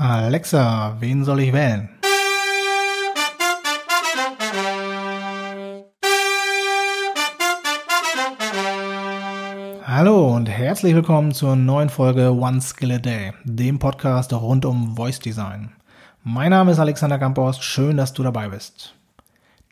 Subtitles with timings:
[0.00, 1.88] Alexa, wen soll ich wählen?
[9.84, 14.94] Hallo und herzlich willkommen zur neuen Folge One Skill a Day, dem Podcast rund um
[14.94, 15.72] Voice Design.
[16.22, 18.94] Mein Name ist Alexander Kampost, schön, dass du dabei bist.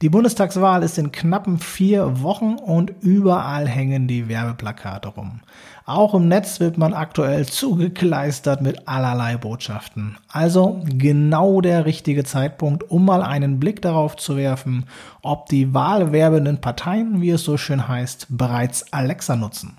[0.03, 5.41] Die Bundestagswahl ist in knappen vier Wochen und überall hängen die Werbeplakate rum.
[5.87, 10.19] Auch im Netz wird man aktuell zugekleistert mit allerlei Botschaften.
[10.29, 14.85] Also genau der richtige Zeitpunkt, um mal einen Blick darauf zu werfen,
[15.23, 19.79] ob die wahlwerbenden Parteien, wie es so schön heißt, bereits Alexa nutzen.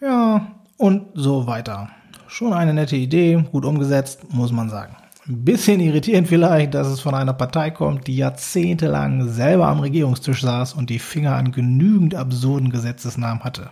[0.00, 1.88] Ja, und so weiter.
[2.28, 4.94] Schon eine nette Idee, gut umgesetzt, muss man sagen.
[5.26, 10.42] Ein bisschen irritierend vielleicht, dass es von einer Partei kommt, die jahrzehntelang selber am Regierungstisch
[10.42, 13.70] saß und die Finger an genügend absurden Gesetzesnamen hatte.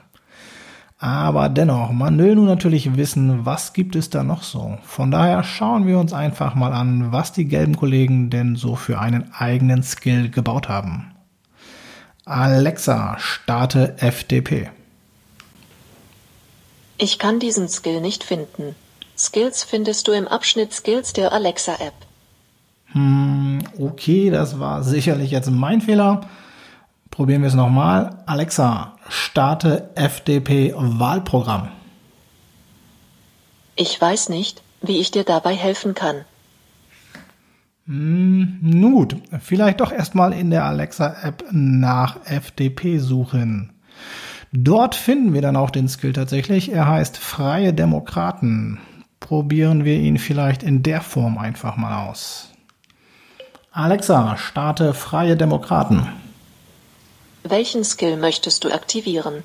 [1.05, 4.79] Aber dennoch, man will nun natürlich wissen, was gibt es da noch so.
[4.85, 8.99] Von daher schauen wir uns einfach mal an, was die gelben Kollegen denn so für
[8.99, 11.15] einen eigenen Skill gebaut haben.
[12.25, 14.71] Alexa, starte FDP.
[16.97, 18.75] Ich kann diesen Skill nicht finden.
[19.19, 21.93] Skills findest du im Abschnitt Skills der Alexa-App.
[22.93, 26.23] Hm, okay, das war sicherlich jetzt mein Fehler.
[27.15, 28.11] Probieren wir es nochmal.
[28.27, 31.69] Alexa, starte FDP-Wahlprogramm.
[33.77, 36.25] Ich weiß nicht, wie ich dir dabei helfen kann.
[37.87, 43.73] Hm, nun gut, vielleicht doch erstmal in der Alexa-App nach FDP suchen.
[44.51, 46.73] Dort finden wir dann auch den Skill tatsächlich.
[46.73, 48.81] Er heißt Freie Demokraten.
[49.21, 52.51] Probieren wir ihn vielleicht in der Form einfach mal aus.
[53.71, 56.09] Alexa, starte Freie Demokraten.
[57.47, 59.43] Welchen Skill möchtest du aktivieren?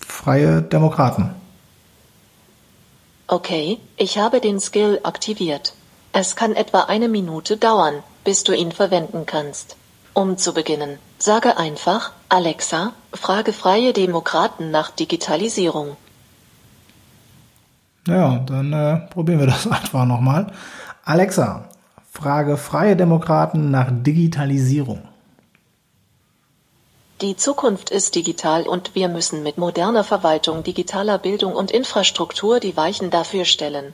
[0.00, 1.30] Freie Demokraten.
[3.26, 5.74] Okay, ich habe den Skill aktiviert.
[6.12, 9.76] Es kann etwa eine Minute dauern, bis du ihn verwenden kannst.
[10.14, 15.98] Um zu beginnen, sage einfach, Alexa, frage freie Demokraten nach Digitalisierung.
[18.06, 20.50] Ja, dann äh, probieren wir das einfach nochmal.
[21.04, 21.68] Alexa,
[22.10, 25.07] frage freie Demokraten nach Digitalisierung.
[27.20, 32.76] Die Zukunft ist digital und wir müssen mit moderner Verwaltung, digitaler Bildung und Infrastruktur die
[32.76, 33.92] Weichen dafür stellen.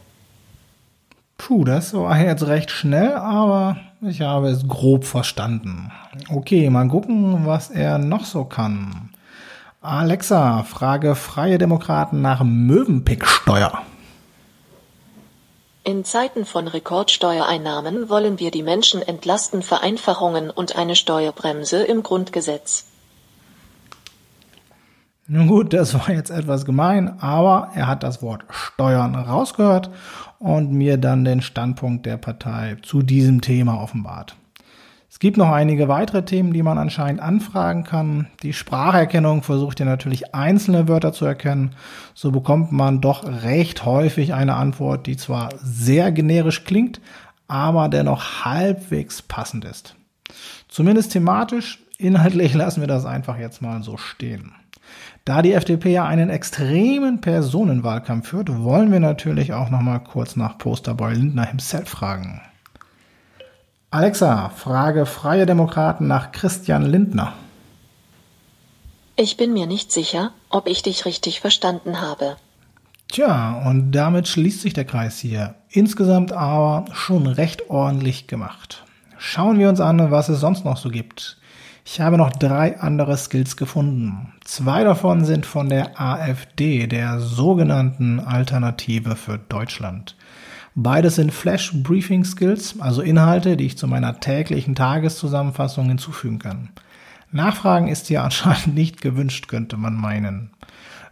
[1.38, 5.90] Puh, das war jetzt recht schnell, aber ich habe es grob verstanden.
[6.28, 9.08] Okay, mal gucken, was er noch so kann.
[9.80, 13.82] Alexa, frage Freie Demokraten nach Möwenpicksteuer.
[15.82, 22.84] In Zeiten von Rekordsteuereinnahmen wollen wir die Menschen entlasten, Vereinfachungen und eine Steuerbremse im Grundgesetz.
[25.26, 29.90] Nun gut, das war jetzt etwas gemein, aber er hat das Wort Steuern rausgehört
[30.38, 34.36] und mir dann den Standpunkt der Partei zu diesem Thema offenbart.
[35.08, 38.26] Es gibt noch einige weitere Themen, die man anscheinend anfragen kann.
[38.42, 41.70] Die Spracherkennung versucht ja natürlich einzelne Wörter zu erkennen.
[42.14, 47.00] So bekommt man doch recht häufig eine Antwort, die zwar sehr generisch klingt,
[47.48, 49.94] aber dennoch halbwegs passend ist.
[50.68, 54.52] Zumindest thematisch, inhaltlich lassen wir das einfach jetzt mal so stehen.
[55.24, 60.36] Da die FDP ja einen extremen Personenwahlkampf führt, wollen wir natürlich auch noch mal kurz
[60.36, 62.42] nach Posterboy Lindner himself fragen.
[63.90, 67.32] Alexa, frage Freie Demokraten nach Christian Lindner.
[69.16, 72.36] Ich bin mir nicht sicher, ob ich dich richtig verstanden habe.
[73.08, 75.54] Tja, und damit schließt sich der Kreis hier.
[75.70, 78.84] Insgesamt aber schon recht ordentlich gemacht.
[79.16, 81.38] Schauen wir uns an, was es sonst noch so gibt.
[81.86, 84.32] Ich habe noch drei andere Skills gefunden.
[84.42, 90.16] Zwei davon sind von der AfD, der sogenannten Alternative für Deutschland.
[90.74, 96.70] Beides sind Flash Briefing Skills, also Inhalte, die ich zu meiner täglichen Tageszusammenfassung hinzufügen kann.
[97.30, 100.50] Nachfragen ist hier anscheinend nicht gewünscht, könnte man meinen.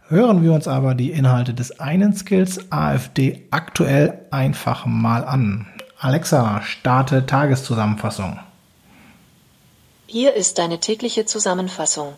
[0.09, 5.67] Hören wir uns aber die Inhalte des einen Skills AfD aktuell einfach mal an.
[5.99, 8.39] Alexa, starte Tageszusammenfassung.
[10.15, 12.13] Hier ist deine tägliche Zusammenfassung.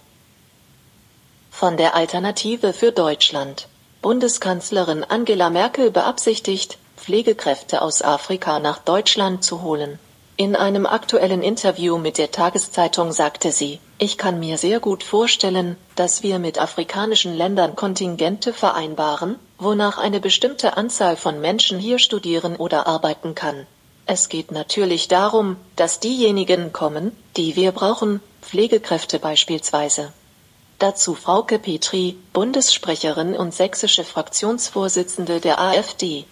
[1.49, 3.69] Von der Alternative für Deutschland.
[4.01, 9.97] Bundeskanzlerin Angela Merkel beabsichtigt, Pflegekräfte aus Afrika nach Deutschland zu holen.
[10.35, 15.77] In einem aktuellen Interview mit der Tageszeitung sagte sie, ich kann mir sehr gut vorstellen,
[15.95, 22.57] dass wir mit afrikanischen Ländern Kontingente vereinbaren, wonach eine bestimmte Anzahl von Menschen hier studieren
[22.57, 23.65] oder arbeiten kann.
[24.07, 30.13] Es geht natürlich darum, dass diejenigen kommen, die wir brauchen, Pflegekräfte beispielsweise.
[30.77, 36.25] Dazu Frauke Petri, Bundessprecherin und sächsische Fraktionsvorsitzende der AfD.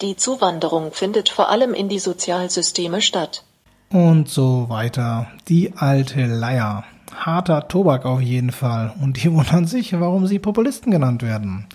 [0.00, 3.44] Die Zuwanderung findet vor allem in die Sozialsysteme statt.
[3.90, 5.26] Und so weiter.
[5.48, 6.84] Die alte Leier.
[7.14, 8.94] Harter Tobak auf jeden Fall.
[9.02, 11.66] Und die wundern sich, warum sie Populisten genannt werden.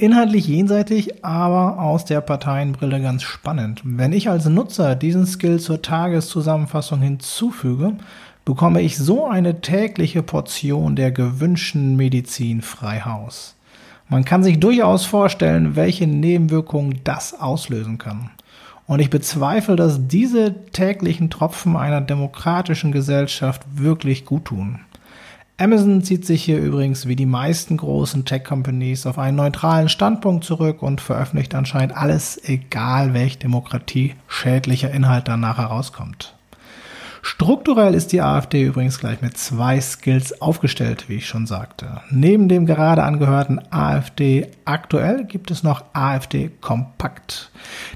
[0.00, 3.80] Inhaltlich jenseitig, aber aus der Parteienbrille ganz spannend.
[3.82, 7.94] Wenn ich als Nutzer diesen Skill zur Tageszusammenfassung hinzufüge,
[8.44, 13.56] bekomme ich so eine tägliche Portion der gewünschten Medizin frei Haus.
[14.08, 18.30] Man kann sich durchaus vorstellen, welche Nebenwirkungen das auslösen kann.
[18.86, 24.78] Und ich bezweifle, dass diese täglichen Tropfen einer demokratischen Gesellschaft wirklich gut tun.
[25.60, 30.84] Amazon zieht sich hier übrigens wie die meisten großen Tech-Companies auf einen neutralen Standpunkt zurück
[30.84, 36.36] und veröffentlicht anscheinend alles, egal welch demokratieschädlicher Inhalt danach herauskommt.
[37.22, 42.02] Strukturell ist die AfD übrigens gleich mit zwei Skills aufgestellt, wie ich schon sagte.
[42.08, 47.50] Neben dem gerade angehörten AfD aktuell gibt es noch AfD kompakt.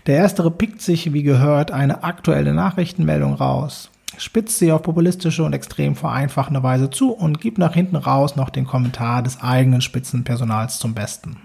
[0.08, 5.52] Der erstere pickt sich, wie gehört, eine aktuelle Nachrichtenmeldung raus spitzt sie auf populistische und
[5.52, 10.78] extrem vereinfachende Weise zu und gibt nach hinten raus noch den Kommentar des eigenen Spitzenpersonals
[10.78, 11.36] zum Besten.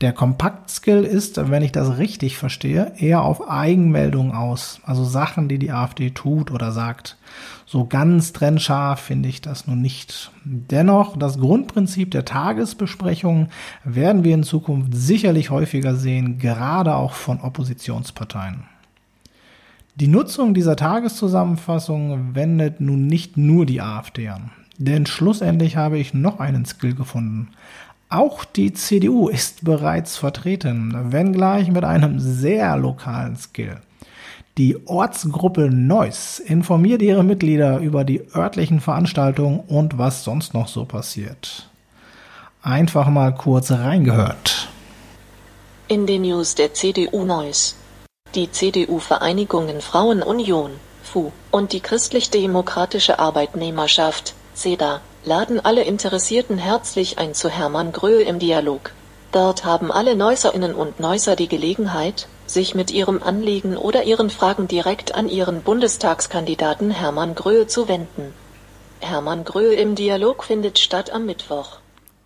[0.00, 5.58] Der Kompakt-Skill ist, wenn ich das richtig verstehe, eher auf Eigenmeldungen aus, also Sachen, die
[5.58, 7.18] die AfD tut oder sagt.
[7.66, 10.32] So ganz trennscharf finde ich das nun nicht.
[10.44, 13.48] Dennoch, das Grundprinzip der Tagesbesprechungen
[13.84, 18.64] werden wir in Zukunft sicherlich häufiger sehen, gerade auch von Oppositionsparteien.
[19.96, 24.50] Die Nutzung dieser Tageszusammenfassung wendet nun nicht nur die AfD an.
[24.78, 27.48] Denn schlussendlich habe ich noch einen Skill gefunden.
[28.08, 33.76] Auch die CDU ist bereits vertreten, wenngleich mit einem sehr lokalen Skill.
[34.58, 40.84] Die Ortsgruppe Neuss informiert ihre Mitglieder über die örtlichen Veranstaltungen und was sonst noch so
[40.84, 41.68] passiert.
[42.62, 44.68] Einfach mal kurz reingehört.
[45.88, 47.76] In den News der CDU Neuss.
[48.36, 57.48] Die CDU-Vereinigungen Frauenunion (FU) und die Christlich-Demokratische Arbeitnehmerschaft (CEDA) laden alle Interessierten herzlich ein zu
[57.48, 58.92] Hermann Gröhl im Dialog.
[59.32, 64.68] Dort haben alle Neußerinnen und Neusser die Gelegenheit, sich mit ihrem Anliegen oder ihren Fragen
[64.68, 68.32] direkt an ihren Bundestagskandidaten Hermann Gröhl zu wenden.
[69.00, 71.79] Hermann Gröhl im Dialog findet statt am Mittwoch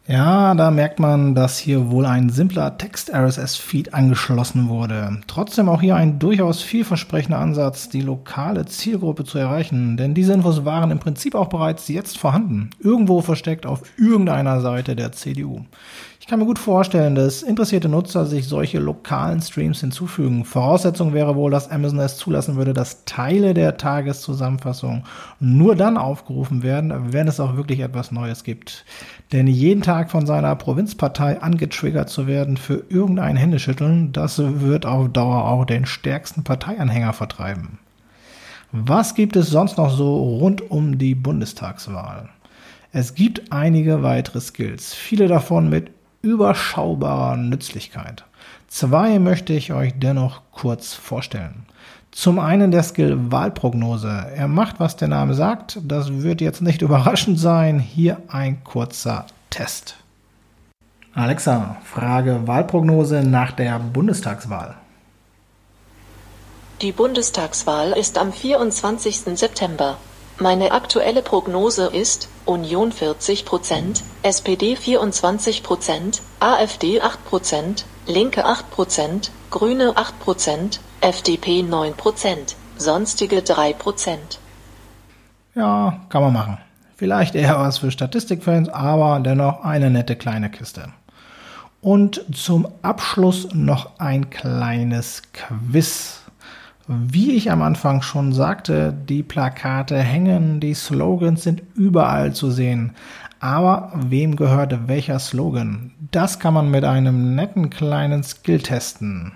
[0.06, 5.20] ja, da merkt man, dass hier wohl ein simpler Text-RSS-Feed angeschlossen wurde.
[5.26, 10.66] Trotzdem auch hier ein durchaus vielversprechender Ansatz, die lokale Zielgruppe zu erreichen, denn diese Infos
[10.66, 15.62] waren im Prinzip auch bereits jetzt vorhanden, irgendwo versteckt auf irgendeiner Seite der CDU.
[16.24, 20.46] Ich kann mir gut vorstellen, dass interessierte Nutzer sich solche lokalen Streams hinzufügen.
[20.46, 25.04] Voraussetzung wäre wohl, dass Amazon es zulassen würde, dass Teile der Tageszusammenfassung
[25.38, 28.87] nur dann aufgerufen werden, wenn es auch wirklich etwas Neues gibt.
[29.33, 35.11] Denn jeden Tag von seiner Provinzpartei angetriggert zu werden für irgendein Händeschütteln, das wird auf
[35.11, 37.78] Dauer auch den stärksten Parteianhänger vertreiben.
[38.71, 42.28] Was gibt es sonst noch so rund um die Bundestagswahl?
[42.93, 45.90] Es gibt einige weitere Skills, viele davon mit
[46.23, 48.25] überschaubarer Nützlichkeit.
[48.69, 51.66] Zwei möchte ich euch dennoch kurz vorstellen.
[52.14, 54.09] Zum einen der Skill Wahlprognose.
[54.37, 55.80] Er macht, was der Name sagt.
[55.83, 57.80] Das wird jetzt nicht überraschend sein.
[57.80, 59.97] Hier ein kurzer Test.
[61.12, 64.76] Alexa, Frage Wahlprognose nach der Bundestagswahl.
[66.83, 69.21] Die Bundestagswahl ist am 24.
[69.37, 69.97] September.
[70.38, 78.71] Meine aktuelle Prognose ist Union 40 Prozent, SPD 24 Prozent, AfD 8 Prozent, Linke 8
[78.71, 84.40] Prozent, Grüne 8 Prozent, FDP 9 Prozent, sonstige 3 Prozent.
[85.54, 86.58] Ja, kann man machen.
[86.96, 90.88] Vielleicht eher was für Statistikfans, aber dennoch eine nette kleine Kiste.
[91.80, 96.23] Und zum Abschluss noch ein kleines Quiz.
[96.88, 102.96] Wie ich am Anfang schon sagte, die Plakate hängen, die Slogans sind überall zu sehen.
[103.38, 105.92] Aber wem gehört welcher Slogan?
[106.11, 109.30] Das kann man mit einem netten kleinen Skill testen.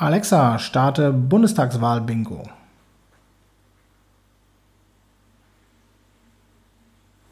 [0.00, 2.44] Alexa, starte Bundestagswahl-Bingo.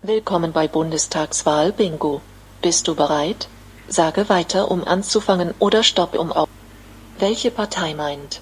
[0.03, 2.23] Willkommen bei Bundestagswahl Bingo.
[2.63, 3.47] Bist du bereit?
[3.87, 6.49] Sage weiter, um anzufangen oder stopp, um auf.
[7.21, 8.41] Welche Partei meint?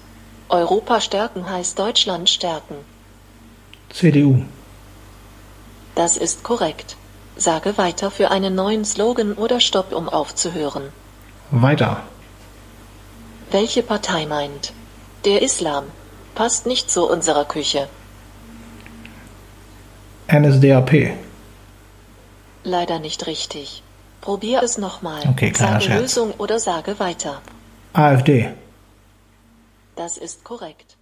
[0.49, 2.77] Europa stärken heißt Deutschland stärken.
[3.91, 4.43] CDU.
[5.93, 6.97] Das ist korrekt.
[7.37, 10.91] Sage weiter für einen neuen Slogan oder stopp, um aufzuhören.
[11.51, 12.01] Weiter.
[13.51, 14.73] Welche Partei meint?
[15.23, 15.85] Der Islam.
[16.33, 17.87] Passt nicht zu unserer Küche.
[20.27, 21.13] NSDAP.
[22.63, 23.83] Leider nicht richtig.
[24.21, 25.21] Probier es nochmal.
[25.29, 26.01] Okay, kleiner Sage Scherz.
[26.01, 27.41] Lösung oder sage weiter.
[27.93, 28.49] AfD.
[29.95, 30.94] Das ist korrekt.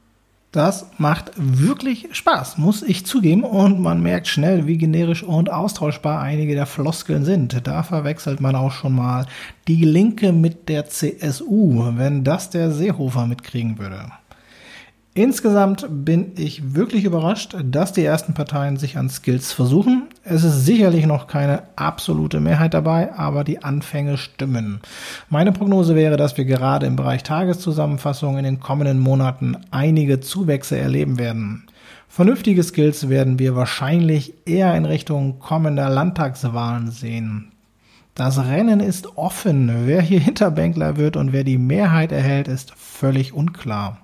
[0.53, 3.43] Das macht wirklich Spaß, muss ich zugeben.
[3.43, 7.65] Und man merkt schnell, wie generisch und austauschbar einige der Floskeln sind.
[7.65, 9.25] Da verwechselt man auch schon mal
[9.67, 14.11] die Linke mit der CSU, wenn das der Seehofer mitkriegen würde.
[15.15, 20.03] Insgesamt bin ich wirklich überrascht, dass die ersten Parteien sich an Skills versuchen.
[20.25, 24.79] Es ist sicherlich noch keine absolute Mehrheit dabei, aber die Anfänge stimmen.
[25.29, 30.77] Meine Prognose wäre, dass wir gerade im Bereich Tageszusammenfassung in den kommenden Monaten einige Zuwächse
[30.77, 31.65] erleben werden.
[32.07, 37.51] Vernünftige Skills werden wir wahrscheinlich eher in Richtung kommender Landtagswahlen sehen.
[38.15, 39.87] Das Rennen ist offen.
[39.87, 44.02] Wer hier Hinterbänkler wird und wer die Mehrheit erhält, ist völlig unklar.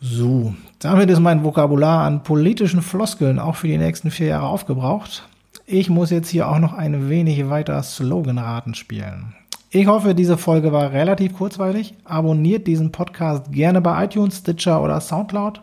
[0.00, 5.28] So, damit ist mein Vokabular an politischen Floskeln auch für die nächsten vier Jahre aufgebraucht.
[5.66, 9.34] Ich muss jetzt hier auch noch ein wenig weiter Sloganraten spielen.
[9.70, 11.92] Ich hoffe, diese Folge war relativ kurzweilig.
[12.04, 15.60] Abonniert diesen Podcast gerne bei iTunes, Stitcher oder Soundcloud.